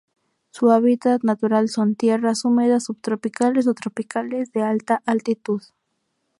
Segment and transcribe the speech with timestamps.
[0.49, 5.61] Su hábitat natural son: tierras húmedas subtropicales o tropicales de alta altitud.